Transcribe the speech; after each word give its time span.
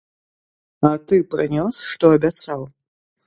А 0.89 0.91
ты 1.11 1.19
прынёс, 1.35 1.83
што 1.91 2.05
абяцаў? 2.21 2.65